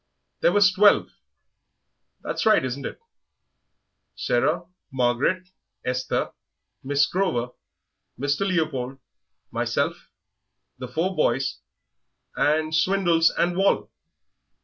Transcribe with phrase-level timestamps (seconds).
[0.39, 1.11] "There was twelve.
[2.23, 2.99] That's right, isn't it?
[4.15, 5.49] Sarah, Margaret,
[5.85, 6.31] Esther,
[6.83, 7.53] Miss Grover,
[8.19, 8.47] Mr.
[8.47, 8.97] Leopold,
[9.51, 10.09] myself,
[10.79, 11.59] the four boys,
[12.35, 13.91] and Swindles and Wall....